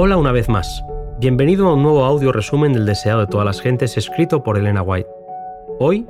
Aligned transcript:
Hola 0.00 0.16
una 0.16 0.30
vez 0.30 0.48
más. 0.48 0.84
Bienvenido 1.18 1.66
a 1.66 1.74
un 1.74 1.82
nuevo 1.82 2.04
audio 2.04 2.30
resumen 2.30 2.72
del 2.72 2.86
deseado 2.86 3.18
de 3.18 3.26
todas 3.26 3.44
las 3.44 3.60
gentes 3.60 3.96
escrito 3.96 4.44
por 4.44 4.56
Elena 4.56 4.80
White. 4.80 5.08
Hoy, 5.80 6.06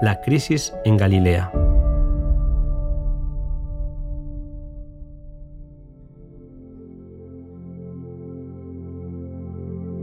la 0.00 0.20
crisis 0.20 0.72
en 0.84 0.96
Galilea. 0.96 1.50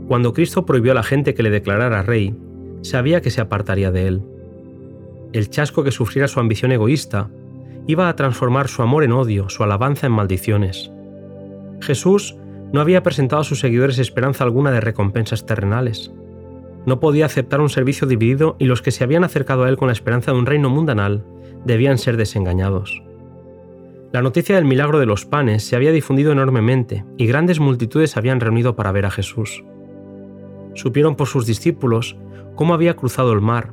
Cuando 0.06 0.34
Cristo 0.34 0.66
prohibió 0.66 0.92
a 0.92 0.96
la 0.96 1.02
gente 1.02 1.32
que 1.32 1.42
le 1.42 1.48
declarara 1.48 2.02
rey, 2.02 2.36
sabía 2.82 3.22
que 3.22 3.30
se 3.30 3.40
apartaría 3.40 3.90
de 3.90 4.06
él. 4.06 4.22
El 5.32 5.48
chasco 5.48 5.82
que 5.82 5.92
sufriera 5.92 6.28
su 6.28 6.40
ambición 6.40 6.72
egoísta 6.72 7.30
iba 7.86 8.10
a 8.10 8.16
transformar 8.16 8.68
su 8.68 8.82
amor 8.82 9.02
en 9.02 9.12
odio, 9.12 9.48
su 9.48 9.64
alabanza 9.64 10.08
en 10.08 10.12
maldiciones. 10.12 10.92
Jesús 11.80 12.36
no 12.72 12.80
había 12.80 13.02
presentado 13.02 13.42
a 13.42 13.44
sus 13.44 13.60
seguidores 13.60 13.98
esperanza 13.98 14.44
alguna 14.44 14.70
de 14.70 14.80
recompensas 14.80 15.46
terrenales. 15.46 16.12
No 16.86 17.00
podía 17.00 17.26
aceptar 17.26 17.60
un 17.60 17.68
servicio 17.68 18.06
dividido 18.06 18.56
y 18.58 18.64
los 18.64 18.82
que 18.82 18.90
se 18.90 19.04
habían 19.04 19.24
acercado 19.24 19.64
a 19.64 19.68
él 19.68 19.76
con 19.76 19.88
la 19.88 19.92
esperanza 19.92 20.32
de 20.32 20.38
un 20.38 20.46
reino 20.46 20.70
mundanal 20.70 21.24
debían 21.64 21.98
ser 21.98 22.16
desengañados. 22.16 23.02
La 24.12 24.22
noticia 24.22 24.56
del 24.56 24.64
milagro 24.64 24.98
de 24.98 25.06
los 25.06 25.24
panes 25.24 25.62
se 25.62 25.76
había 25.76 25.92
difundido 25.92 26.32
enormemente 26.32 27.04
y 27.16 27.26
grandes 27.26 27.60
multitudes 27.60 28.10
se 28.10 28.18
habían 28.18 28.40
reunido 28.40 28.74
para 28.74 28.92
ver 28.92 29.06
a 29.06 29.10
Jesús. 29.10 29.62
Supieron 30.74 31.16
por 31.16 31.28
sus 31.28 31.46
discípulos 31.46 32.16
cómo 32.56 32.74
había 32.74 32.96
cruzado 32.96 33.32
el 33.32 33.40
mar, 33.40 33.72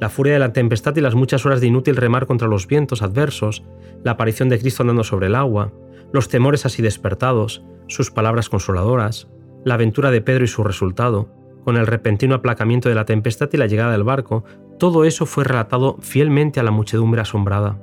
la 0.00 0.08
furia 0.08 0.34
de 0.34 0.38
la 0.38 0.52
tempestad 0.52 0.94
y 0.96 1.00
las 1.00 1.14
muchas 1.14 1.46
horas 1.46 1.60
de 1.60 1.68
inútil 1.68 1.96
remar 1.96 2.26
contra 2.26 2.48
los 2.48 2.66
vientos 2.66 3.02
adversos, 3.02 3.64
la 4.04 4.12
aparición 4.12 4.48
de 4.48 4.58
Cristo 4.58 4.82
andando 4.82 5.04
sobre 5.04 5.26
el 5.28 5.34
agua, 5.34 5.72
los 6.12 6.28
temores 6.28 6.66
así 6.66 6.82
despertados, 6.82 7.64
sus 7.86 8.10
palabras 8.10 8.48
consoladoras, 8.48 9.28
la 9.64 9.74
aventura 9.74 10.10
de 10.10 10.20
Pedro 10.20 10.44
y 10.44 10.48
su 10.48 10.64
resultado, 10.64 11.28
con 11.64 11.76
el 11.76 11.86
repentino 11.86 12.34
aplacamiento 12.34 12.88
de 12.88 12.94
la 12.94 13.04
tempestad 13.04 13.48
y 13.52 13.56
la 13.56 13.66
llegada 13.66 13.92
del 13.92 14.02
barco, 14.02 14.44
todo 14.78 15.04
eso 15.04 15.26
fue 15.26 15.44
relatado 15.44 15.96
fielmente 16.00 16.58
a 16.58 16.62
la 16.62 16.70
muchedumbre 16.70 17.20
asombrada. 17.20 17.78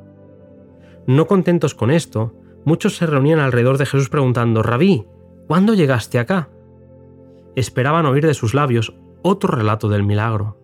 No 1.08 1.28
contentos 1.28 1.74
con 1.76 1.92
esto, 1.92 2.34
muchos 2.66 2.98
se 2.98 3.06
reunían 3.06 3.40
alrededor 3.40 3.78
de 3.78 3.86
Jesús 3.86 4.10
preguntando, 4.10 4.64
Rabí, 4.64 5.06
¿cuándo 5.48 5.74
llegaste 5.74 6.20
acá? 6.20 6.50
Esperaban 7.56 8.06
oír 8.06 8.26
de 8.26 8.34
sus 8.34 8.54
labios 8.54 8.96
otro 9.22 9.56
relato 9.56 9.90
del 9.90 10.04
milagro. 10.04 10.58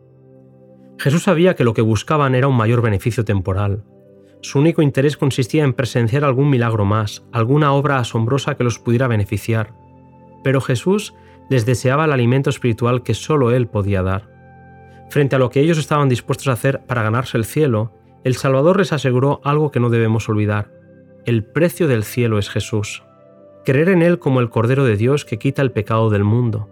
Jesús 0.98 1.24
sabía 1.24 1.56
que 1.56 1.64
lo 1.64 1.74
que 1.74 1.82
buscaban 1.82 2.36
era 2.36 2.48
un 2.48 2.56
mayor 2.56 2.82
beneficio 2.82 3.26
temporal, 3.26 3.84
su 4.46 4.60
único 4.60 4.82
interés 4.82 5.18
consistía 5.18 5.64
en 5.64 5.74
presenciar 5.74 6.24
algún 6.24 6.50
milagro 6.50 6.86
más, 6.86 7.26
alguna 7.32 7.74
obra 7.74 7.98
asombrosa 7.98 8.56
que 8.56 8.64
los 8.64 8.80
pudiera 8.80 9.08
beneficiar. 9.08 9.74
Pero 10.44 10.62
Jesús 10.62 11.14
les 11.50 11.66
deseaba 11.66 12.06
el 12.06 12.12
alimento 12.12 12.50
espiritual 12.50 13.04
que 13.04 13.14
solo 13.14 13.52
Él 13.52 13.68
podía 13.68 14.04
dar. 14.04 14.30
Frente 15.10 15.36
a 15.36 15.40
lo 15.40 15.50
que 15.50 15.62
ellos 15.62 15.78
estaban 15.78 16.10
dispuestos 16.10 16.48
a 16.48 16.54
hacer 16.54 16.86
para 16.86 17.04
ganarse 17.04 17.38
el 17.38 17.46
cielo, 17.46 17.94
el 18.24 18.36
Salvador 18.36 18.78
les 18.78 18.94
aseguró 18.94 19.42
algo 19.44 19.72
que 19.72 19.80
no 19.80 19.90
debemos 19.90 20.30
olvidar. 20.30 20.72
El 21.26 21.44
precio 21.44 21.88
del 21.88 22.04
cielo 22.04 22.40
es 22.40 22.50
Jesús. 22.50 23.04
Creer 23.66 23.90
en 23.90 24.02
Él 24.02 24.20
como 24.20 24.40
el 24.40 24.50
Cordero 24.50 24.84
de 24.84 24.98
Dios 24.98 25.26
que 25.26 25.40
quita 25.40 25.62
el 25.62 25.72
pecado 25.72 26.10
del 26.10 26.24
mundo. 26.24 26.70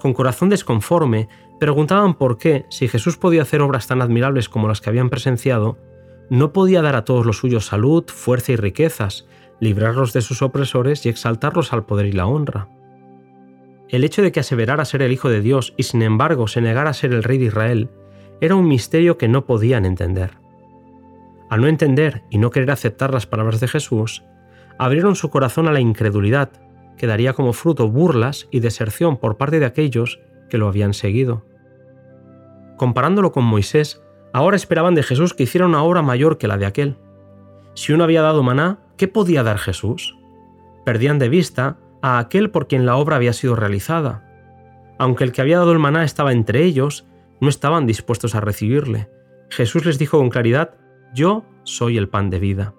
Con 0.00 0.12
corazón 0.12 0.50
desconforme, 0.50 1.28
preguntaban 1.58 2.14
por 2.14 2.38
qué, 2.38 2.66
si 2.68 2.88
Jesús 2.88 3.16
podía 3.16 3.42
hacer 3.42 3.62
obras 3.62 3.86
tan 3.86 4.02
admirables 4.02 4.48
como 4.48 4.68
las 4.68 4.80
que 4.80 4.90
habían 4.90 5.08
presenciado, 5.08 5.78
no 6.30 6.52
podía 6.52 6.82
dar 6.82 6.96
a 6.96 7.04
todos 7.04 7.24
los 7.24 7.38
suyos 7.38 7.66
salud, 7.66 8.04
fuerza 8.06 8.52
y 8.52 8.56
riquezas, 8.56 9.26
librarlos 9.60 10.12
de 10.12 10.22
sus 10.22 10.42
opresores 10.42 11.06
y 11.06 11.08
exaltarlos 11.08 11.72
al 11.72 11.86
poder 11.86 12.06
y 12.06 12.12
la 12.12 12.26
honra. 12.26 12.68
El 13.88 14.02
hecho 14.02 14.22
de 14.22 14.32
que 14.32 14.40
aseverara 14.40 14.84
ser 14.84 15.02
el 15.02 15.12
Hijo 15.12 15.28
de 15.28 15.40
Dios 15.40 15.74
y 15.76 15.84
sin 15.84 16.02
embargo 16.02 16.48
se 16.48 16.60
negara 16.60 16.90
a 16.90 16.94
ser 16.94 17.12
el 17.12 17.22
Rey 17.22 17.38
de 17.38 17.46
Israel 17.46 17.90
era 18.40 18.56
un 18.56 18.66
misterio 18.66 19.16
que 19.16 19.28
no 19.28 19.46
podían 19.46 19.86
entender. 19.86 20.32
Al 21.48 21.60
no 21.60 21.68
entender 21.68 22.24
y 22.28 22.38
no 22.38 22.50
querer 22.50 22.72
aceptar 22.72 23.14
las 23.14 23.26
palabras 23.26 23.60
de 23.60 23.68
Jesús, 23.68 24.24
abrieron 24.78 25.14
su 25.14 25.30
corazón 25.30 25.68
a 25.68 25.72
la 25.72 25.80
incredulidad, 25.80 26.50
que 26.98 27.06
daría 27.06 27.34
como 27.34 27.52
fruto 27.52 27.88
burlas 27.88 28.48
y 28.50 28.60
deserción 28.60 29.16
por 29.16 29.36
parte 29.36 29.60
de 29.60 29.66
aquellos 29.66 30.20
que 30.50 30.58
lo 30.58 30.66
habían 30.66 30.92
seguido. 30.92 31.46
Comparándolo 32.76 33.32
con 33.32 33.44
Moisés, 33.44 34.02
Ahora 34.36 34.56
esperaban 34.56 34.94
de 34.94 35.02
Jesús 35.02 35.32
que 35.32 35.44
hiciera 35.44 35.64
una 35.64 35.82
obra 35.82 36.02
mayor 36.02 36.36
que 36.36 36.46
la 36.46 36.58
de 36.58 36.66
aquel. 36.66 36.98
Si 37.72 37.94
uno 37.94 38.04
había 38.04 38.20
dado 38.20 38.42
maná, 38.42 38.80
¿qué 38.98 39.08
podía 39.08 39.42
dar 39.42 39.56
Jesús? 39.56 40.18
Perdían 40.84 41.18
de 41.18 41.30
vista 41.30 41.78
a 42.02 42.18
aquel 42.18 42.50
por 42.50 42.68
quien 42.68 42.84
la 42.84 42.96
obra 42.96 43.16
había 43.16 43.32
sido 43.32 43.56
realizada. 43.56 44.28
Aunque 44.98 45.24
el 45.24 45.32
que 45.32 45.40
había 45.40 45.56
dado 45.56 45.72
el 45.72 45.78
maná 45.78 46.04
estaba 46.04 46.32
entre 46.32 46.64
ellos, 46.64 47.06
no 47.40 47.48
estaban 47.48 47.86
dispuestos 47.86 48.34
a 48.34 48.42
recibirle. 48.42 49.08
Jesús 49.48 49.86
les 49.86 49.98
dijo 49.98 50.18
con 50.18 50.28
claridad, 50.28 50.74
Yo 51.14 51.46
soy 51.62 51.96
el 51.96 52.10
pan 52.10 52.28
de 52.28 52.38
vida. 52.38 52.74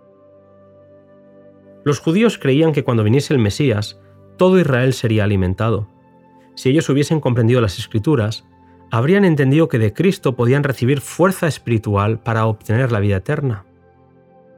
Los 1.83 1.97
judíos 1.97 2.37
creían 2.37 2.71
que 2.71 2.83
cuando 2.83 3.03
viniese 3.03 3.33
el 3.33 3.39
Mesías, 3.39 3.99
todo 4.37 4.59
Israel 4.59 4.93
sería 4.93 5.23
alimentado. 5.23 5.87
Si 6.53 6.69
ellos 6.69 6.87
hubiesen 6.87 7.19
comprendido 7.19 7.61
las 7.61 7.79
escrituras, 7.79 8.45
habrían 8.91 9.25
entendido 9.25 9.67
que 9.67 9.79
de 9.79 9.93
Cristo 9.93 10.35
podían 10.35 10.63
recibir 10.63 11.01
fuerza 11.01 11.47
espiritual 11.47 12.19
para 12.19 12.45
obtener 12.45 12.91
la 12.91 12.99
vida 12.99 13.17
eterna. 13.17 13.65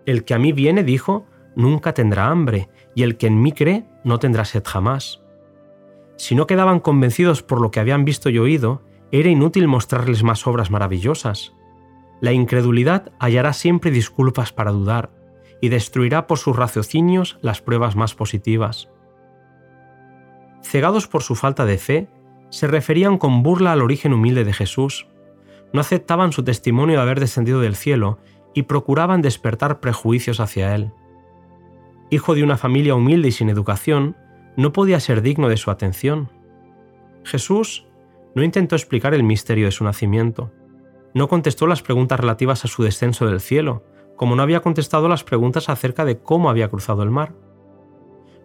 El 0.05 0.23
que 0.23 0.33
a 0.33 0.39
mí 0.39 0.51
viene, 0.51 0.83
dijo, 0.83 1.25
nunca 1.55 1.93
tendrá 1.93 2.27
hambre, 2.27 2.69
y 2.95 3.03
el 3.03 3.17
que 3.17 3.27
en 3.27 3.41
mí 3.41 3.51
cree 3.51 3.85
no 4.03 4.19
tendrá 4.19 4.45
sed 4.45 4.63
jamás. 4.65 5.21
Si 6.17 6.35
no 6.35 6.47
quedaban 6.47 6.79
convencidos 6.79 7.43
por 7.43 7.61
lo 7.61 7.71
que 7.71 7.79
habían 7.79 8.05
visto 8.05 8.29
y 8.29 8.39
oído, 8.39 8.81
era 9.11 9.29
inútil 9.29 9.67
mostrarles 9.67 10.23
más 10.23 10.45
obras 10.47 10.69
maravillosas. 10.69 11.53
La 12.21 12.31
incredulidad 12.31 13.11
hallará 13.19 13.53
siempre 13.53 13.91
disculpas 13.91 14.51
para 14.51 14.71
dudar, 14.71 15.11
y 15.61 15.69
destruirá 15.69 16.27
por 16.27 16.37
sus 16.37 16.55
raciocinios 16.55 17.37
las 17.41 17.61
pruebas 17.61 17.95
más 17.95 18.15
positivas. 18.15 18.89
Cegados 20.61 21.07
por 21.07 21.23
su 21.23 21.35
falta 21.35 21.65
de 21.65 21.77
fe, 21.77 22.07
se 22.49 22.67
referían 22.67 23.17
con 23.17 23.43
burla 23.43 23.71
al 23.71 23.81
origen 23.81 24.13
humilde 24.13 24.43
de 24.43 24.53
Jesús, 24.53 25.07
no 25.71 25.81
aceptaban 25.81 26.31
su 26.31 26.43
testimonio 26.43 26.97
de 26.97 27.01
haber 27.01 27.19
descendido 27.19 27.61
del 27.61 27.75
cielo 27.75 28.19
y 28.53 28.63
procuraban 28.63 29.21
despertar 29.21 29.79
prejuicios 29.79 30.39
hacia 30.39 30.73
él. 30.75 30.91
Hijo 32.09 32.33
de 32.33 32.43
una 32.43 32.57
familia 32.57 32.95
humilde 32.95 33.27
y 33.27 33.31
sin 33.31 33.49
educación, 33.49 34.15
no 34.55 34.73
podía 34.73 34.99
ser 34.99 35.21
digno 35.21 35.47
de 35.47 35.57
su 35.57 35.69
atención. 35.69 36.31
Jesús 37.23 37.85
no 38.33 38.43
intentó 38.43 38.75
explicar 38.75 39.13
el 39.13 39.23
misterio 39.23 39.65
de 39.65 39.71
su 39.71 39.83
nacimiento, 39.83 40.51
no 41.13 41.27
contestó 41.27 41.67
las 41.67 41.81
preguntas 41.81 42.19
relativas 42.19 42.65
a 42.65 42.67
su 42.67 42.83
descenso 42.83 43.25
del 43.25 43.41
cielo, 43.41 43.83
como 44.15 44.35
no 44.35 44.43
había 44.43 44.61
contestado 44.61 45.07
las 45.07 45.23
preguntas 45.23 45.69
acerca 45.69 46.05
de 46.05 46.19
cómo 46.19 46.49
había 46.49 46.69
cruzado 46.69 47.03
el 47.03 47.09
mar. 47.09 47.33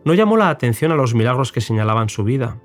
No 0.05 0.15
llamó 0.15 0.37
la 0.37 0.51
atención 0.51 0.93
a 0.93 0.97
los 0.97 1.15
milagros 1.15 1.51
que 1.51 1.61
señalaban 1.61 2.09
su 2.09 2.25
vida, 2.25 2.61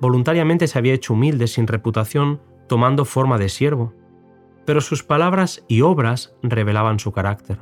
voluntariamente 0.00 0.66
se 0.66 0.78
había 0.78 0.94
hecho 0.94 1.14
humilde 1.14 1.46
sin 1.46 1.66
reputación, 1.66 2.40
tomando 2.68 3.04
forma 3.04 3.38
de 3.38 3.48
siervo, 3.48 3.94
pero 4.66 4.80
sus 4.80 5.02
palabras 5.02 5.64
y 5.68 5.80
obras 5.80 6.36
revelaban 6.42 6.98
su 6.98 7.12
carácter. 7.12 7.58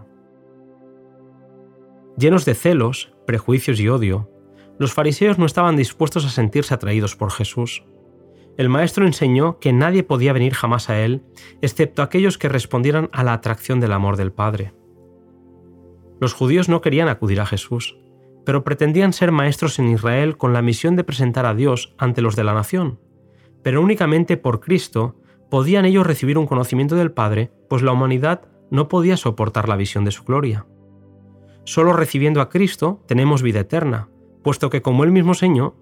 Llenos 2.19 2.44
de 2.44 2.54
celos, 2.54 3.12
prejuicios 3.26 3.78
y 3.78 3.88
odio, 3.88 4.30
los 4.78 4.92
fariseos 4.92 5.38
no 5.38 5.47
estaban 5.47 5.76
dispuestos 5.76 6.24
a 6.26 6.30
sentirse 6.30 6.74
atraídos 6.74 7.16
por 7.16 7.30
Jesús. 7.30 7.84
El 8.56 8.68
Maestro 8.68 9.06
enseñó 9.06 9.58
que 9.58 9.72
nadie 9.72 10.03
podía 10.03 10.32
venir 10.32 10.54
jamás 10.54 10.91
a 10.91 10.98
Él, 10.98 11.22
excepto 11.60 12.03
aquellos 12.03 12.38
que 12.38 12.48
respondieran 12.48 13.10
a 13.12 13.22
la 13.22 13.34
atracción 13.34 13.80
del 13.80 13.92
amor 13.92 14.16
del 14.16 14.32
Padre. 14.32 14.72
Los 16.20 16.32
judíos 16.32 16.68
no 16.68 16.80
querían 16.80 17.08
acudir 17.08 17.41
a 17.41 17.47
Jesús, 17.47 17.98
pero 18.46 18.62
pretendían 18.62 19.12
ser 19.12 19.32
maestros 19.32 19.80
en 19.80 19.88
Israel 19.88 20.36
con 20.36 20.53
la 20.53 20.62
misión 20.62 20.94
de 20.94 21.03
presentar 21.03 21.47
a 21.47 21.54
Dios 21.54 21.94
ante 21.98 22.22
los 22.22 22.36
de 22.36 22.44
la 22.44 22.54
nación. 22.54 23.00
Pero 23.65 23.82
únicamente 23.82 24.36
por 24.36 24.60
Cristo 24.60 25.16
podían 25.50 25.84
ellos 25.84 26.06
recibir 26.06 26.38
un 26.38 26.47
conocimiento 26.47 26.94
del 26.94 27.10
Padre, 27.10 27.50
pues 27.68 27.82
la 27.82 27.91
humanidad 27.91 28.42
no 28.71 28.86
podía 28.86 29.16
soportar 29.16 29.68
la 29.68 29.74
visión 29.74 30.04
de 30.04 30.12
su 30.12 30.22
gloria. 30.22 30.65
Solo 31.65 31.92
recibiendo 31.92 32.41
a 32.41 32.48
Cristo 32.48 33.03
tenemos 33.09 33.42
vida 33.42 33.60
eterna, 33.60 34.10
puesto 34.44 34.71
que 34.71 34.80
como 34.80 35.03
él 35.03 35.10
mismo 35.10 35.32
enseñó, 35.32 35.74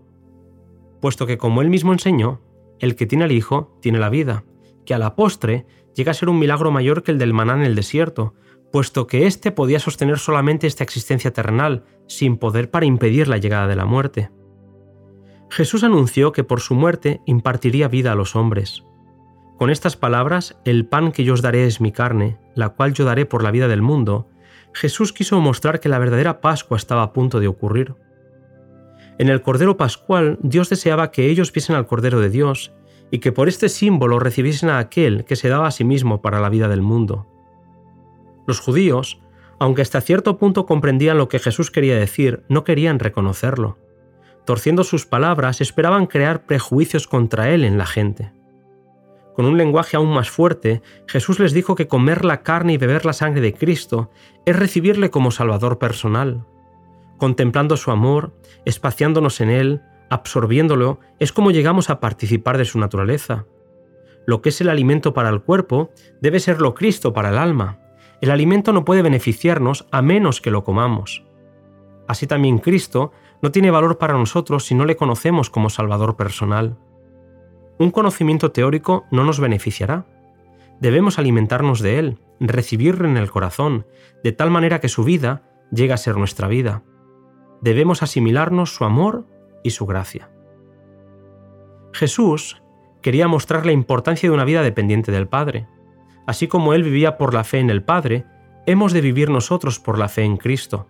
puesto 1.03 1.27
que 1.27 1.37
como 1.37 1.61
él 1.61 1.69
mismo 1.69 1.93
enseñó, 1.93 2.41
el 2.81 2.97
que 2.97 3.05
tiene 3.05 3.25
al 3.25 3.33
Hijo 3.33 3.77
tiene 3.83 3.99
la 3.99 4.09
vida, 4.09 4.45
que 4.87 4.95
a 4.95 4.99
la 4.99 5.17
postre 5.17 5.67
llega 5.95 6.13
a 6.13 6.15
ser 6.15 6.31
un 6.31 6.39
milagro 6.39 6.71
mayor 6.71 7.03
que 7.03 7.13
el 7.13 7.19
del 7.19 7.35
maná 7.35 7.53
en 7.57 7.63
el 7.63 7.75
desierto, 7.75 8.33
puesto 8.75 9.07
que 9.07 9.29
éste 9.29 9.53
podía 9.53 9.79
sostener 9.79 10.19
solamente 10.19 10.67
esta 10.67 10.83
existencia 10.83 11.33
terrenal, 11.33 11.85
sin 12.09 12.39
poder 12.39 12.73
para 12.73 12.87
impedir 12.87 13.29
la 13.29 13.39
llegada 13.39 13.69
de 13.69 13.77
la 13.77 13.85
muerte. 13.85 14.33
Jesús 15.49 15.85
anunció 15.85 16.33
que 16.33 16.43
por 16.43 16.61
su 16.61 16.75
muerte 16.75 17.21
impartiría 17.25 17.87
vida 17.87 18.11
a 18.11 18.17
los 18.17 18.35
hombres. 18.35 18.83
Con 19.59 19.71
estas 19.71 19.97
palabras, 19.97 20.59
el 20.65 20.87
pan 20.87 21.13
que 21.13 21.23
yo 21.23 21.35
os 21.35 21.41
daré 21.41 21.69
es 21.69 21.81
mi 21.81 21.93
carne, 21.93 22.37
la 22.57 22.71
cual 22.71 22.95
yo 22.95 23.05
daré 23.05 23.27
por 23.27 23.45
la 23.45 23.53
vida 23.53 23.69
del 23.69 23.81
mundo, 23.81 24.29
Jesús 24.73 25.13
quiso 25.13 25.39
mostrar 25.39 25.79
que 25.79 25.89
la 25.89 26.01
verdadera 26.01 26.41
Pascua 26.41 26.77
estaba 26.77 27.05
a 27.05 27.13
punto 27.13 27.39
de 27.39 27.47
ocurrir. 27.47 27.95
En 29.21 29.29
el 29.29 29.41
Cordero 29.41 29.77
Pascual, 29.77 30.37
Dios 30.43 30.69
deseaba 30.69 31.13
que 31.13 31.31
ellos 31.31 31.53
viesen 31.53 31.77
al 31.77 31.87
Cordero 31.87 32.19
de 32.19 32.29
Dios 32.29 32.73
y 33.13 33.21
que 33.21 33.31
por 33.31 33.47
este 33.47 33.69
símbolo 33.69 34.19
recibiesen 34.19 34.69
a 34.69 34.81
aquel 34.81 35.25
que 35.25 35.37
se 35.37 35.49
daba 35.49 35.69
a 35.69 35.71
sí 35.71 35.85
mismo 35.85 36.23
para 36.23 36.41
la 36.41 36.49
vida 36.49 36.67
del 36.67 36.83
mundo. 36.83 37.29
Los 38.47 38.61
judíos, 38.61 39.21
aunque 39.59 39.83
hasta 39.83 40.01
cierto 40.01 40.37
punto 40.37 40.67
comprendían 40.67 41.19
lo 41.19 41.29
que 41.29 41.39
Jesús 41.39 41.71
quería 41.71 41.97
decir, 41.97 42.43
no 42.49 42.65
querían 42.65 42.99
reconocerlo. 42.99 43.79
Torciendo 44.45 44.85
sus 44.85 45.07
palabras, 45.07 45.61
esperaban 45.61 46.07
crear 46.07 46.45
prejuicios 46.45 47.07
contra 47.07 47.51
él 47.51 47.65
en 47.65 47.79
la 47.79 47.87
gente. 47.87 48.33
Con 49.35 49.47
un 49.47 49.57
lenguaje 49.57 49.97
aún 49.97 50.13
más 50.13 50.31
fuerte, 50.31 50.83
Jesús 51.09 51.41
les 51.41 51.53
dijo 51.53 51.75
que 51.75 51.89
comer 51.89 52.25
la 52.25 52.43
carne 52.43 52.75
y 52.75 52.77
beber 52.77 53.05
la 53.05 53.13
sangre 53.13 53.41
de 53.41 53.55
Cristo 53.55 54.11
es 54.45 54.55
recibirle 54.55 55.11
como 55.11 55.31
Salvador 55.31 55.79
personal. 55.79 56.47
Contemplando 57.19 57.77
su 57.77 57.91
amor, 57.91 58.39
espaciándonos 58.65 59.41
en 59.41 59.51
él, 59.51 59.83
absorbiéndolo, 60.11 61.01
es 61.19 61.33
como 61.33 61.51
llegamos 61.51 61.91
a 61.91 61.99
participar 61.99 62.59
de 62.59 62.65
su 62.65 62.79
naturaleza. 62.79 63.47
Lo 64.27 64.41
que 64.41 64.51
es 64.51 64.61
el 64.61 64.69
alimento 64.69 65.15
para 65.15 65.31
el 65.31 65.43
cuerpo 65.43 65.91
debe 66.21 66.39
ser 66.39 66.61
lo 66.61 66.75
Cristo 66.75 67.13
para 67.13 67.31
el 67.31 67.39
alma. 67.39 67.81
El 68.25 68.31
alimento 68.31 68.73
no 68.73 68.87
puede 68.87 69.03
beneficiarnos 69.03 69.87
a 69.91 70.01
menos 70.01 70.41
que 70.41 70.51
lo 70.51 70.65
comamos. 70.65 71.27
Así 72.09 72.27
también 72.27 72.57
Cristo 72.57 73.13
no 73.43 73.51
tiene 73.51 73.71
valor 73.71 73.99
para 73.99 74.15
nosotros 74.15 74.65
si 74.65 74.75
no 74.75 74.87
le 74.87 74.97
conocemos 74.97 75.51
como 75.51 75.69
Salvador 75.69 76.17
personal. 76.17 76.79
Un 77.79 77.91
conocimiento 77.91 78.51
teórico 78.51 79.05
no 79.11 79.25
nos 79.25 79.41
beneficiará. 79.41 80.07
Debemos 80.81 81.19
alimentarnos 81.19 81.81
de 81.81 81.99
él, 81.99 82.19
recibirlo 82.41 83.07
en 83.07 83.19
el 83.19 83.31
corazón, 83.31 83.87
de 84.23 84.33
tal 84.33 84.51
manera 84.51 84.81
que 84.81 84.89
su 84.89 85.05
vida 85.05 85.43
llegue 85.71 85.93
a 85.93 85.99
ser 85.99 86.17
nuestra 86.17 86.49
vida. 86.49 86.83
Debemos 87.61 88.03
asimilarnos 88.03 88.75
su 88.75 88.87
amor 88.87 89.27
y 89.63 89.73
su 89.73 89.85
gracia. 89.85 90.31
Jesús 91.93 92.63
quería 93.03 93.29
mostrar 93.29 93.67
la 93.67 93.73
importancia 93.73 94.31
de 94.31 94.35
una 94.35 94.47
vida 94.47 94.63
dependiente 94.63 95.13
del 95.13 95.29
Padre. 95.29 95.69
Así 96.27 96.49
como 96.49 96.75
Él 96.75 96.83
vivía 96.83 97.17
por 97.17 97.35
la 97.35 97.45
fe 97.45 97.59
en 97.59 97.71
el 97.71 97.83
Padre, 97.83 98.25
hemos 98.67 98.93
de 98.93 99.01
vivir 99.01 99.31
nosotros 99.31 99.79
por 99.79 99.99
la 99.99 100.09
fe 100.09 100.23
en 100.23 100.37
Cristo. 100.37 100.89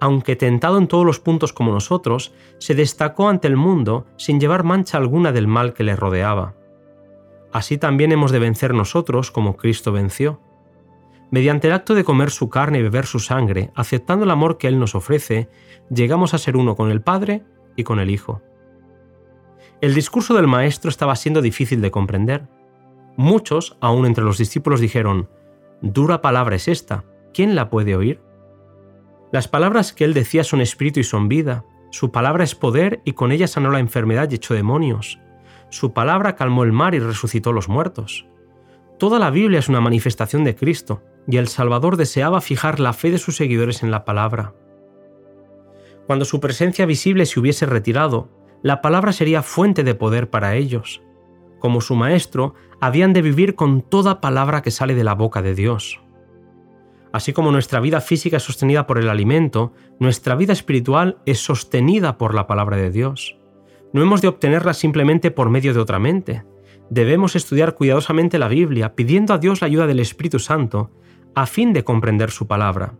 Aunque 0.00 0.36
tentado 0.36 0.78
en 0.78 0.88
todos 0.88 1.06
los 1.06 1.20
puntos 1.20 1.52
como 1.52 1.72
nosotros, 1.72 2.34
se 2.58 2.74
destacó 2.74 3.28
ante 3.28 3.48
el 3.48 3.56
mundo 3.56 4.06
sin 4.16 4.40
llevar 4.40 4.64
mancha 4.64 4.98
alguna 4.98 5.32
del 5.32 5.46
mal 5.46 5.72
que 5.72 5.84
le 5.84 5.96
rodeaba. 5.96 6.54
Así 7.52 7.78
también 7.78 8.10
hemos 8.10 8.32
de 8.32 8.40
vencer 8.40 8.74
nosotros 8.74 9.30
como 9.30 9.56
Cristo 9.56 9.92
venció. 9.92 10.40
Mediante 11.30 11.68
el 11.68 11.74
acto 11.74 11.94
de 11.94 12.04
comer 12.04 12.30
su 12.30 12.50
carne 12.50 12.80
y 12.80 12.82
beber 12.82 13.06
su 13.06 13.20
sangre, 13.20 13.70
aceptando 13.74 14.24
el 14.24 14.30
amor 14.30 14.58
que 14.58 14.68
Él 14.68 14.78
nos 14.78 14.94
ofrece, 14.94 15.48
llegamos 15.88 16.34
a 16.34 16.38
ser 16.38 16.56
uno 16.56 16.74
con 16.76 16.90
el 16.90 17.00
Padre 17.00 17.44
y 17.76 17.84
con 17.84 18.00
el 18.00 18.10
Hijo. 18.10 18.42
El 19.80 19.94
discurso 19.94 20.34
del 20.34 20.46
Maestro 20.46 20.88
estaba 20.88 21.14
siendo 21.16 21.42
difícil 21.42 21.80
de 21.80 21.90
comprender. 21.90 22.48
Muchos, 23.16 23.76
aun 23.80 24.06
entre 24.06 24.24
los 24.24 24.38
discípulos, 24.38 24.80
dijeron, 24.80 25.28
Dura 25.80 26.20
palabra 26.20 26.56
es 26.56 26.68
esta, 26.68 27.04
¿quién 27.32 27.54
la 27.54 27.70
puede 27.70 27.94
oír? 27.96 28.20
Las 29.32 29.48
palabras 29.48 29.92
que 29.92 30.04
él 30.04 30.14
decía 30.14 30.44
son 30.44 30.60
espíritu 30.60 31.00
y 31.00 31.04
son 31.04 31.28
vida, 31.28 31.64
su 31.90 32.10
palabra 32.10 32.42
es 32.42 32.54
poder 32.54 33.00
y 33.04 33.12
con 33.12 33.30
ella 33.30 33.46
sanó 33.46 33.70
la 33.70 33.78
enfermedad 33.78 34.28
y 34.30 34.34
echó 34.34 34.54
demonios. 34.54 35.20
Su 35.70 35.92
palabra 35.92 36.34
calmó 36.34 36.64
el 36.64 36.72
mar 36.72 36.94
y 36.94 36.98
resucitó 36.98 37.52
los 37.52 37.68
muertos. 37.68 38.26
Toda 38.98 39.20
la 39.20 39.30
Biblia 39.30 39.60
es 39.60 39.68
una 39.68 39.80
manifestación 39.80 40.42
de 40.42 40.56
Cristo, 40.56 41.02
y 41.28 41.36
el 41.36 41.46
Salvador 41.46 41.96
deseaba 41.96 42.40
fijar 42.40 42.80
la 42.80 42.92
fe 42.92 43.12
de 43.12 43.18
sus 43.18 43.36
seguidores 43.36 43.82
en 43.84 43.90
la 43.90 44.04
palabra. 44.04 44.54
Cuando 46.06 46.24
su 46.24 46.40
presencia 46.40 46.84
visible 46.84 47.26
se 47.26 47.38
hubiese 47.38 47.64
retirado, 47.64 48.28
la 48.62 48.82
palabra 48.82 49.12
sería 49.12 49.42
fuente 49.42 49.84
de 49.84 49.94
poder 49.94 50.30
para 50.30 50.56
ellos. 50.56 51.02
Como 51.64 51.80
su 51.80 51.94
Maestro, 51.94 52.52
habían 52.78 53.14
de 53.14 53.22
vivir 53.22 53.54
con 53.54 53.80
toda 53.80 54.20
palabra 54.20 54.60
que 54.60 54.70
sale 54.70 54.94
de 54.94 55.02
la 55.02 55.14
boca 55.14 55.40
de 55.40 55.54
Dios. 55.54 55.98
Así 57.10 57.32
como 57.32 57.50
nuestra 57.50 57.80
vida 57.80 58.02
física 58.02 58.36
es 58.36 58.42
sostenida 58.42 58.86
por 58.86 58.98
el 58.98 59.08
alimento, 59.08 59.72
nuestra 59.98 60.34
vida 60.34 60.52
espiritual 60.52 61.22
es 61.24 61.42
sostenida 61.42 62.18
por 62.18 62.34
la 62.34 62.46
palabra 62.46 62.76
de 62.76 62.90
Dios. 62.90 63.38
No 63.94 64.02
hemos 64.02 64.20
de 64.20 64.28
obtenerla 64.28 64.74
simplemente 64.74 65.30
por 65.30 65.48
medio 65.48 65.72
de 65.72 65.80
otra 65.80 65.98
mente. 65.98 66.44
Debemos 66.90 67.34
estudiar 67.34 67.76
cuidadosamente 67.76 68.38
la 68.38 68.48
Biblia, 68.48 68.94
pidiendo 68.94 69.32
a 69.32 69.38
Dios 69.38 69.62
la 69.62 69.66
ayuda 69.68 69.86
del 69.86 70.00
Espíritu 70.00 70.40
Santo, 70.40 70.90
a 71.34 71.46
fin 71.46 71.72
de 71.72 71.82
comprender 71.82 72.30
su 72.30 72.46
palabra 72.46 72.98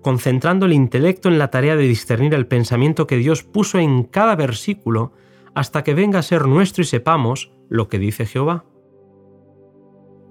concentrando 0.00 0.66
el 0.66 0.72
intelecto 0.72 1.28
en 1.28 1.38
la 1.38 1.50
tarea 1.50 1.74
de 1.74 1.82
discernir 1.82 2.32
el 2.32 2.46
pensamiento 2.46 3.08
que 3.08 3.16
Dios 3.16 3.42
puso 3.42 3.80
en 3.80 4.04
cada 4.04 4.36
versículo 4.36 5.12
hasta 5.56 5.82
que 5.82 5.94
venga 5.94 6.20
a 6.20 6.22
ser 6.22 6.46
nuestro 6.46 6.82
y 6.82 6.84
sepamos 6.84 7.50
lo 7.68 7.88
que 7.88 7.98
dice 7.98 8.26
Jehová. 8.26 8.64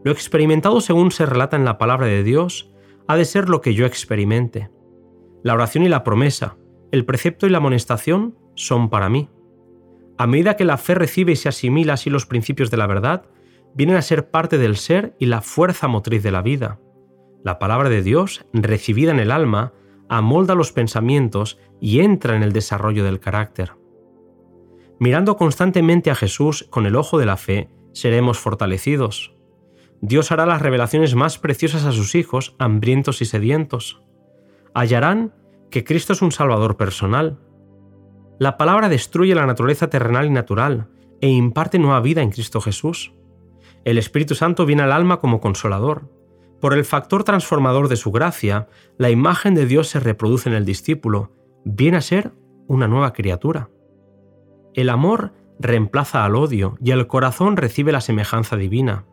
Lo 0.04 0.12
experimentado 0.12 0.82
según 0.82 1.12
se 1.12 1.26
relata 1.26 1.56
en 1.56 1.66
la 1.66 1.78
palabra 1.78 2.08
de 2.08 2.24
Dios 2.24 2.72
ha 3.08 3.16
de 3.16 3.26
ser 3.26 3.50
lo 3.50 3.62
que 3.62 3.74
yo 3.74 3.86
experimente. 3.86 4.70
La 5.44 5.54
oración 5.54 5.84
y 5.84 5.90
la 5.90 6.04
promesa, 6.04 6.58
el 6.92 7.06
precepto 7.06 7.48
y 7.48 7.50
la 7.50 7.58
amonestación 7.58 8.38
son 8.56 8.90
para 8.90 9.10
mí. 9.10 9.30
A 10.18 10.28
medida 10.28 10.56
que 10.56 10.66
la 10.66 10.78
fe 10.78 10.96
recibe 10.96 11.34
y 11.34 11.36
se 11.36 11.50
asimila 11.50 11.94
así 11.94 12.10
los 12.10 12.26
principios 12.26 12.72
de 12.72 12.78
la 12.78 12.88
verdad, 12.88 13.26
vienen 13.74 13.98
a 13.98 14.02
ser 14.02 14.30
parte 14.32 14.58
del 14.58 14.78
ser 14.78 15.16
y 15.20 15.26
la 15.26 15.42
fuerza 15.42 15.88
motriz 15.88 16.24
de 16.24 16.32
la 16.32 16.42
vida. 16.42 16.80
La 17.44 17.60
palabra 17.60 17.90
de 17.90 18.02
Dios, 18.02 18.46
recibida 18.54 19.12
en 19.12 19.20
el 19.20 19.32
alma, 19.32 19.74
amolda 20.08 20.56
los 20.56 20.72
pensamientos 20.72 21.60
y 21.82 22.00
entra 22.00 22.36
en 22.36 22.44
el 22.44 22.54
desarrollo 22.54 23.04
del 23.04 23.20
carácter. 23.20 23.74
Mirando 25.00 25.36
constantemente 25.36 26.10
a 26.10 26.16
Jesús 26.16 26.68
con 26.70 26.86
el 26.86 26.96
ojo 26.96 27.18
de 27.18 27.26
la 27.26 27.38
fe, 27.38 27.70
seremos 27.94 28.40
fortalecidos. 28.40 29.34
Dios 30.02 30.32
hará 30.32 30.46
las 30.46 30.62
revelaciones 30.62 31.16
más 31.16 31.38
preciosas 31.38 31.86
a 31.86 31.92
sus 31.92 32.16
hijos, 32.16 32.56
hambrientos 32.60 33.22
y 33.22 33.26
sedientos. 33.26 34.02
Hallarán 34.74 35.34
que 35.70 35.84
Cristo 35.84 36.14
es 36.14 36.22
un 36.22 36.32
Salvador 36.32 36.78
personal. 36.78 37.40
La 38.40 38.58
palabra 38.58 38.90
destruye 38.90 39.36
la 39.36 39.46
naturaleza 39.46 39.90
terrenal 39.90 40.28
y 40.28 40.30
natural 40.30 40.90
e 41.22 41.30
imparte 41.30 41.80
nueva 41.80 42.02
vida 42.02 42.22
en 42.22 42.32
Cristo 42.32 42.62
Jesús. 42.62 43.14
El 43.84 43.98
Espíritu 43.98 44.36
Santo 44.36 44.66
viene 44.66 44.84
al 44.84 44.92
alma 44.92 45.20
como 45.20 45.40
consolador. 45.40 46.10
Por 46.62 46.74
el 46.74 46.86
factor 46.86 47.24
transformador 47.24 47.90
de 47.90 47.96
su 47.96 48.12
gracia, 48.12 48.68
la 48.98 49.10
imagen 49.10 49.56
de 49.56 49.66
Dios 49.66 49.88
se 49.90 50.00
reproduce 50.00 50.50
en 50.50 50.56
el 50.56 50.66
discípulo, 50.66 51.32
viene 51.64 51.98
a 51.98 52.02
ser 52.02 52.32
una 52.68 52.88
nueva 52.88 53.14
criatura. 53.14 53.70
El 54.76 54.90
amor 54.90 55.34
reemplaza 55.60 56.24
al 56.24 56.36
odio 56.36 56.78
y 56.82 56.92
el 56.92 57.08
corazón 57.08 57.58
recibe 57.58 57.92
la 57.92 58.02
semejanza 58.02 58.56
divina. 58.58 59.06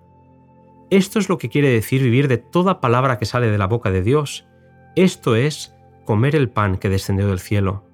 Esto 0.90 1.18
es 1.18 1.28
lo 1.28 1.38
que 1.38 1.48
quiere 1.48 1.68
decir 1.68 2.02
vivir 2.02 2.28
de 2.28 2.36
toda 2.36 2.80
palabra 2.80 3.18
que 3.18 3.24
sale 3.24 3.50
de 3.50 3.56
la 3.56 3.66
boca 3.66 3.90
de 3.90 4.02
Dios. 4.02 4.46
Esto 4.94 5.36
es 5.36 5.74
comer 6.04 6.36
el 6.36 6.50
pan 6.50 6.76
que 6.76 6.90
descendió 6.90 7.28
del 7.28 7.38
cielo. 7.38 7.86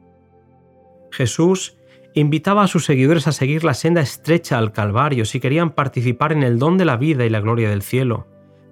Jesús 1.12 1.76
invitaba 2.14 2.64
a 2.64 2.68
sus 2.68 2.84
seguidores 2.84 3.28
a 3.28 3.32
seguir 3.32 3.62
la 3.62 3.74
senda 3.74 4.00
estrecha 4.00 4.58
al 4.58 4.72
Calvario 4.72 5.24
si 5.24 5.38
querían 5.38 5.70
participar 5.70 6.32
en 6.32 6.42
el 6.42 6.58
don 6.58 6.76
de 6.76 6.84
la 6.84 6.96
vida 6.96 7.24
y 7.24 7.30
la 7.30 7.40
gloria 7.40 7.70
del 7.70 7.82
cielo 7.82 8.26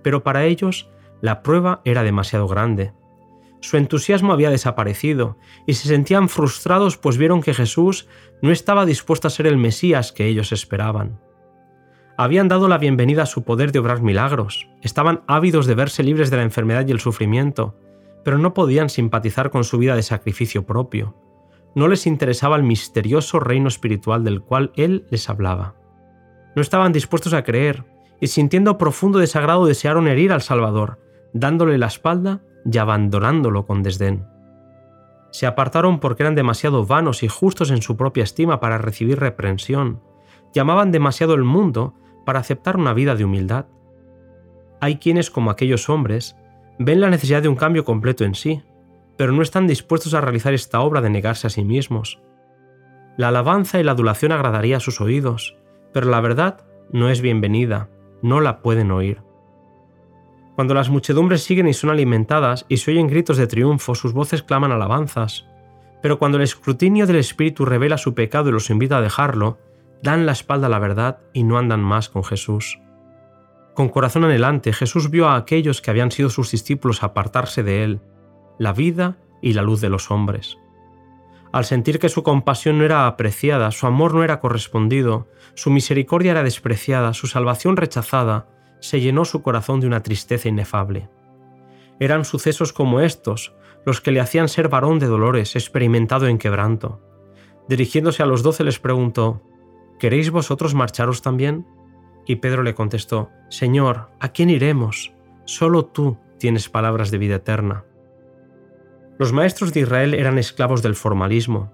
pero 0.07 0.23
para 0.23 0.45
ellos 0.45 0.89
la 1.21 1.43
prueba 1.43 1.81
era 1.85 2.05
demasiado 2.05 2.47
grande. 2.47 2.93
Su 3.61 3.77
entusiasmo 3.77 4.33
había 4.33 4.51
desaparecido 4.51 5.39
y 5.67 5.75
se 5.75 5.89
sentían 5.89 6.29
frustrados 6.29 6.97
pues 6.97 7.17
vieron 7.17 7.43
que 7.43 7.55
Jesús 7.55 8.09
no 8.43 8.53
estaba 8.53 8.87
dispuesto 8.87 9.29
a 9.29 9.31
ser 9.31 9.47
el 9.47 9.57
Mesías 9.57 10.13
que 10.13 10.27
ellos 10.27 10.53
esperaban. 10.53 11.21
Habían 12.19 12.49
dado 12.49 12.69
la 12.69 12.79
bienvenida 12.79 13.25
a 13.25 13.27
su 13.27 13.43
poder 13.45 13.73
de 13.73 13.79
obrar 13.79 14.01
milagros, 14.01 14.69
estaban 14.83 15.23
ávidos 15.27 15.67
de 15.67 15.75
verse 15.75 16.03
libres 16.03 16.31
de 16.31 16.39
la 16.39 16.45
enfermedad 16.45 16.87
y 16.87 16.93
el 16.93 17.01
sufrimiento, 17.01 17.79
pero 18.25 18.39
no 18.39 18.55
podían 18.55 18.89
simpatizar 18.89 19.51
con 19.51 19.65
su 19.65 19.79
vida 19.79 19.95
de 19.95 20.03
sacrificio 20.03 20.65
propio. 20.65 21.15
No 21.75 21.89
les 21.89 22.07
interesaba 22.07 22.57
el 22.57 22.63
misterioso 22.63 23.39
reino 23.39 23.69
espiritual 23.69 24.25
del 24.25 24.41
cual 24.41 24.73
Él 24.77 25.07
les 25.11 25.29
hablaba. 25.29 25.75
No 26.55 26.63
estaban 26.63 26.93
dispuestos 26.93 27.35
a 27.35 27.45
creer, 27.45 27.85
y 28.19 28.29
sintiendo 28.29 28.79
profundo 28.79 29.19
desagrado 29.19 29.67
desearon 29.67 30.09
herir 30.09 30.33
al 30.33 30.41
Salvador, 30.41 30.99
dándole 31.35 31.77
la 31.77 31.87
espalda 31.87 32.41
y 32.71 32.79
abandonándolo 32.79 33.67
con 33.67 33.83
desdén. 33.83 34.27
Se 35.31 35.47
apartaron 35.47 36.01
porque 36.01 36.23
eran 36.23 36.35
demasiado 36.35 36.87
vanos 36.87 37.23
y 37.23 37.29
justos 37.29 37.71
en 37.71 37.83
su 37.83 37.97
propia 37.97 38.25
estima 38.25 38.61
para 38.61 38.79
recibir 38.79 39.19
reprensión, 39.19 40.01
llamaban 40.53 40.93
demasiado 40.93 41.35
el 41.35 41.45
mundo 41.45 41.95
para 42.25 42.41
aceptar 42.41 42.77
una 42.77 42.95
vida 42.95 43.15
de 43.15 43.25
humildad. 43.25 43.67
Hay 44.81 44.97
quienes, 44.97 45.31
como 45.31 45.51
aquellos 45.51 45.89
hombres, 45.89 46.37
ven 46.79 47.01
la 47.01 47.11
necesidad 47.11 47.43
de 47.43 47.49
un 47.49 47.57
cambio 47.57 47.85
completo 47.85 48.25
en 48.25 48.35
sí, 48.35 48.63
pero 49.17 49.33
no 49.33 49.43
están 49.43 49.67
dispuestos 49.67 50.15
a 50.15 50.21
realizar 50.21 50.55
esta 50.55 50.81
obra 50.81 51.01
de 51.01 51.11
negarse 51.11 51.47
a 51.47 51.51
sí 51.51 51.65
mismos. 51.65 52.21
La 53.17 53.29
alabanza 53.29 53.81
y 53.81 53.83
la 53.83 53.93
adulación 53.93 54.33
agradaría 54.33 54.77
a 54.77 54.81
sus 54.81 55.01
oídos, 55.01 55.57
pero 55.93 56.11
la 56.11 56.21
verdad 56.21 56.67
no 56.93 57.09
es 57.09 57.23
bienvenida, 57.23 57.89
no 58.23 58.41
la 58.41 58.61
pueden 58.61 58.91
oír. 58.91 59.26
Cuando 60.57 60.73
las 60.73 60.89
muchedumbres 60.89 61.45
siguen 61.45 61.69
y 61.69 61.75
son 61.75 61.91
alimentadas 61.91 62.65
y 62.71 62.79
se 62.79 62.91
oyen 62.91 63.09
gritos 63.09 63.37
de 63.37 63.47
triunfo, 63.47 63.95
sus 63.95 64.15
voces 64.15 64.43
claman 64.43 64.73
alabanzas. 64.73 65.47
pero 66.03 66.19
cuando 66.19 66.37
el 66.37 66.45
escrutinio 66.45 67.07
del 67.07 67.17
Espíritu 67.17 67.65
revela 67.65 67.99
su 67.99 68.15
pecado 68.15 68.49
y 68.49 68.53
los 68.53 68.71
invita 68.71 68.99
a 68.99 69.01
dejarlo, 69.01 69.59
dan 70.03 70.25
la 70.25 70.33
espalda 70.33 70.69
a 70.69 70.71
la 70.71 70.79
verdad 70.79 71.19
y 71.33 71.43
no 71.43 71.59
andan 71.59 71.81
más 71.81 72.09
con 72.09 72.23
Jesús. 72.23 72.79
Con 73.75 73.89
corazón 73.89 74.25
anhelante, 74.25 74.73
Jesús 74.73 75.11
vio 75.11 75.29
a 75.29 75.37
aquellos 75.37 75.83
que 75.83 75.91
habían 75.91 76.11
sido 76.11 76.31
sus 76.31 76.53
discípulos 76.53 77.03
apartarse 77.03 77.63
de 77.63 77.83
él, 77.83 78.01
la 78.59 78.73
vida 78.73 79.17
y 79.43 79.55
la 79.55 79.63
luz 79.63 79.81
de 79.81 79.89
los 79.89 80.11
hombres. 80.11 80.59
Al 81.53 81.65
sentir 81.65 81.99
que 81.99 82.09
su 82.09 82.23
compasión 82.23 82.79
no 82.79 82.85
era 82.85 83.07
apreciada, 83.07 83.71
su 83.73 83.87
amor 83.87 84.15
no 84.15 84.23
era 84.23 84.39
correspondido, 84.39 85.29
su 85.55 85.71
misericordia 85.71 86.33
era 86.33 86.43
despreciada, 86.43 87.15
su 87.15 87.27
salvación 87.27 87.77
rechazada, 87.77 88.47
se 88.89 89.01
llenó 89.01 89.25
su 89.25 89.43
corazón 89.43 89.81
de 89.81 89.87
una 89.87 90.03
tristeza 90.03 90.49
inefable. 90.49 91.09
Eran 91.99 92.25
sucesos 92.25 92.73
como 92.73 93.01
estos 93.01 93.55
los 93.85 94.01
que 94.01 94.11
le 94.11 94.21
hacían 94.21 94.49
ser 94.49 94.69
varón 94.69 94.99
de 94.99 95.07
dolores, 95.07 95.55
experimentado 95.55 96.27
en 96.27 96.39
quebranto. 96.39 97.01
Dirigiéndose 97.69 98.23
a 98.23 98.27
los 98.27 98.43
doce 98.43 98.65
les 98.65 98.79
preguntó, 98.79 99.43
¿Queréis 99.99 100.31
vosotros 100.31 100.75
marcharos 100.75 101.23
también? 101.23 101.67
Y 102.27 102.37
Pedro 102.37 102.63
le 102.63 102.75
contestó, 102.75 103.31
Señor, 103.49 104.11
¿a 104.21 104.29
quién 104.31 104.51
iremos? 104.51 105.13
Solo 105.45 105.87
tú 105.87 106.19
tienes 106.39 106.69
palabras 106.69 107.11
de 107.11 107.19
vida 107.19 107.37
eterna. 107.37 107.85
Los 109.19 109.33
maestros 109.33 109.73
de 109.73 109.81
Israel 109.81 110.15
eran 110.15 110.39
esclavos 110.39 110.83
del 110.83 110.97
formalismo. 110.97 111.73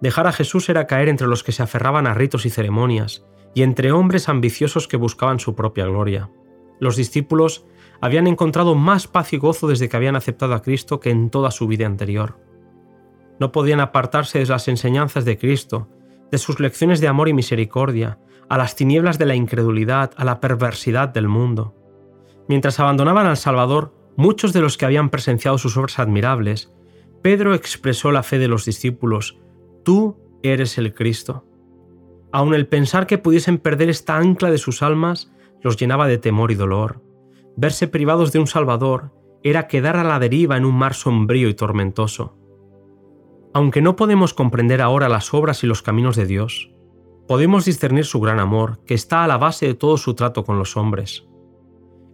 Dejar 0.00 0.26
a 0.26 0.32
Jesús 0.32 0.68
era 0.68 0.86
caer 0.86 1.08
entre 1.08 1.28
los 1.28 1.42
que 1.42 1.52
se 1.52 1.62
aferraban 1.62 2.06
a 2.06 2.14
ritos 2.14 2.44
y 2.44 2.50
ceremonias, 2.50 3.24
y 3.54 3.62
entre 3.62 3.92
hombres 3.92 4.28
ambiciosos 4.28 4.88
que 4.88 4.96
buscaban 4.96 5.38
su 5.38 5.54
propia 5.54 5.86
gloria. 5.86 6.30
Los 6.82 6.96
discípulos 6.96 7.64
habían 8.00 8.26
encontrado 8.26 8.74
más 8.74 9.06
paz 9.06 9.32
y 9.32 9.36
gozo 9.36 9.68
desde 9.68 9.88
que 9.88 9.96
habían 9.96 10.16
aceptado 10.16 10.54
a 10.54 10.62
Cristo 10.62 10.98
que 10.98 11.10
en 11.10 11.30
toda 11.30 11.52
su 11.52 11.68
vida 11.68 11.86
anterior. 11.86 12.40
No 13.38 13.52
podían 13.52 13.78
apartarse 13.78 14.40
de 14.40 14.46
las 14.46 14.66
enseñanzas 14.66 15.24
de 15.24 15.38
Cristo, 15.38 15.88
de 16.32 16.38
sus 16.38 16.58
lecciones 16.58 17.00
de 17.00 17.06
amor 17.06 17.28
y 17.28 17.34
misericordia, 17.34 18.18
a 18.48 18.58
las 18.58 18.74
tinieblas 18.74 19.16
de 19.16 19.26
la 19.26 19.36
incredulidad, 19.36 20.10
a 20.16 20.24
la 20.24 20.40
perversidad 20.40 21.10
del 21.10 21.28
mundo. 21.28 21.76
Mientras 22.48 22.80
abandonaban 22.80 23.28
al 23.28 23.36
Salvador, 23.36 23.94
muchos 24.16 24.52
de 24.52 24.60
los 24.60 24.76
que 24.76 24.84
habían 24.84 25.08
presenciado 25.08 25.58
sus 25.58 25.76
obras 25.76 26.00
admirables, 26.00 26.72
Pedro 27.22 27.54
expresó 27.54 28.10
la 28.10 28.24
fe 28.24 28.40
de 28.40 28.48
los 28.48 28.64
discípulos, 28.64 29.38
Tú 29.84 30.16
eres 30.42 30.78
el 30.78 30.94
Cristo. 30.94 31.46
Aun 32.32 32.54
el 32.54 32.66
pensar 32.66 33.06
que 33.06 33.18
pudiesen 33.18 33.58
perder 33.58 33.88
esta 33.88 34.16
ancla 34.16 34.50
de 34.50 34.58
sus 34.58 34.82
almas 34.82 35.30
los 35.62 35.76
llenaba 35.76 36.06
de 36.06 36.18
temor 36.18 36.50
y 36.50 36.54
dolor. 36.54 37.02
Verse 37.56 37.88
privados 37.88 38.32
de 38.32 38.38
un 38.38 38.46
Salvador 38.46 39.12
era 39.42 39.66
quedar 39.66 39.96
a 39.96 40.04
la 40.04 40.18
deriva 40.18 40.56
en 40.56 40.64
un 40.64 40.74
mar 40.74 40.94
sombrío 40.94 41.48
y 41.48 41.54
tormentoso. 41.54 42.36
Aunque 43.54 43.82
no 43.82 43.96
podemos 43.96 44.34
comprender 44.34 44.80
ahora 44.80 45.08
las 45.08 45.34
obras 45.34 45.62
y 45.62 45.66
los 45.66 45.82
caminos 45.82 46.16
de 46.16 46.26
Dios, 46.26 46.70
podemos 47.28 47.64
discernir 47.64 48.04
su 48.04 48.20
gran 48.20 48.40
amor, 48.40 48.80
que 48.86 48.94
está 48.94 49.24
a 49.24 49.28
la 49.28 49.38
base 49.38 49.66
de 49.66 49.74
todo 49.74 49.96
su 49.96 50.14
trato 50.14 50.44
con 50.44 50.58
los 50.58 50.76
hombres. 50.76 51.26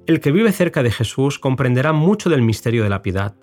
El 0.06 0.20
que 0.20 0.32
vive 0.32 0.52
cerca 0.52 0.82
de 0.82 0.90
Jesús 0.90 1.38
comprenderá 1.38 1.92
mucho 1.92 2.30
del 2.30 2.42
misterio 2.42 2.82
de 2.82 2.88
la 2.88 3.02
piedad. 3.02 3.36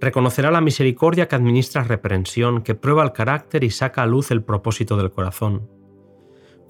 Reconocerá 0.00 0.50
la 0.50 0.62
misericordia 0.62 1.28
que 1.28 1.36
administra 1.36 1.84
reprensión, 1.84 2.62
que 2.62 2.74
prueba 2.74 3.04
el 3.04 3.12
carácter 3.12 3.64
y 3.64 3.70
saca 3.70 4.02
a 4.02 4.06
luz 4.06 4.30
el 4.30 4.42
propósito 4.42 4.96
del 4.96 5.10
corazón. 5.10 5.68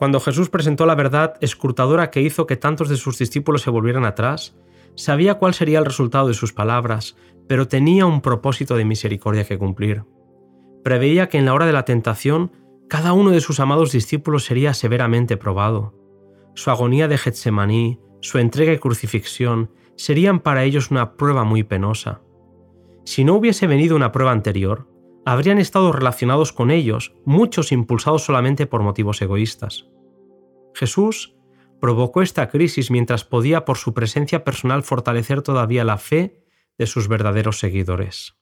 Cuando 0.00 0.18
Jesús 0.18 0.48
presentó 0.48 0.86
la 0.86 0.94
verdad 0.94 1.34
escrutadora 1.42 2.10
que 2.10 2.22
hizo 2.22 2.46
que 2.46 2.56
tantos 2.56 2.88
de 2.88 2.96
sus 2.96 3.18
discípulos 3.18 3.60
se 3.60 3.68
volvieran 3.68 4.06
atrás, 4.06 4.56
sabía 4.94 5.34
cuál 5.34 5.52
sería 5.52 5.78
el 5.78 5.84
resultado 5.84 6.26
de 6.28 6.32
sus 6.32 6.54
palabras, 6.54 7.18
pero 7.46 7.68
tenía 7.68 8.06
un 8.06 8.22
propósito 8.22 8.76
de 8.76 8.86
misericordia 8.86 9.44
que 9.44 9.58
cumplir. 9.58 10.04
Preveía 10.82 11.28
que 11.28 11.36
en 11.36 11.44
la 11.44 11.52
hora 11.52 11.66
de 11.66 11.74
la 11.74 11.84
tentación, 11.84 12.50
cada 12.88 13.12
uno 13.12 13.30
de 13.30 13.42
sus 13.42 13.60
amados 13.60 13.92
discípulos 13.92 14.46
sería 14.46 14.72
severamente 14.72 15.36
probado. 15.36 15.92
Su 16.54 16.70
agonía 16.70 17.06
de 17.06 17.18
Getsemaní, 17.18 18.00
su 18.22 18.38
entrega 18.38 18.72
y 18.72 18.78
crucifixión 18.78 19.70
serían 19.96 20.40
para 20.40 20.64
ellos 20.64 20.90
una 20.90 21.12
prueba 21.18 21.44
muy 21.44 21.62
penosa. 21.62 22.22
Si 23.04 23.22
no 23.22 23.34
hubiese 23.34 23.66
venido 23.66 23.96
una 23.96 24.12
prueba 24.12 24.32
anterior, 24.32 24.88
habrían 25.24 25.58
estado 25.58 25.92
relacionados 25.92 26.52
con 26.52 26.70
ellos, 26.70 27.14
muchos 27.24 27.72
impulsados 27.72 28.24
solamente 28.24 28.66
por 28.66 28.82
motivos 28.82 29.20
egoístas. 29.22 29.88
Jesús 30.74 31.36
provocó 31.80 32.22
esta 32.22 32.48
crisis 32.48 32.90
mientras 32.90 33.24
podía 33.24 33.64
por 33.64 33.78
su 33.78 33.94
presencia 33.94 34.44
personal 34.44 34.82
fortalecer 34.82 35.42
todavía 35.42 35.84
la 35.84 35.98
fe 35.98 36.44
de 36.78 36.86
sus 36.86 37.08
verdaderos 37.08 37.58
seguidores. 37.58 38.36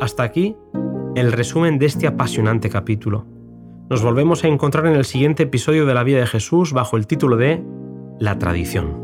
Hasta 0.00 0.22
aquí 0.22 0.56
el 1.14 1.32
resumen 1.32 1.78
de 1.78 1.86
este 1.86 2.06
apasionante 2.06 2.70
capítulo. 2.70 3.26
Nos 3.90 4.02
volvemos 4.02 4.44
a 4.44 4.48
encontrar 4.48 4.86
en 4.86 4.94
el 4.94 5.04
siguiente 5.04 5.42
episodio 5.42 5.84
de 5.84 5.94
la 5.94 6.04
vida 6.04 6.20
de 6.20 6.26
Jesús 6.26 6.72
bajo 6.72 6.96
el 6.96 7.06
título 7.06 7.36
de 7.36 7.62
La 8.18 8.38
tradición. 8.38 8.99